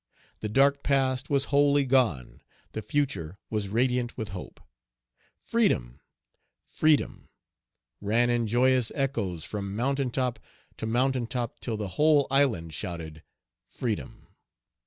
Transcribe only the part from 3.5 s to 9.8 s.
was radiant with hope. "Freedom! freedom!" ran in joyous echoes from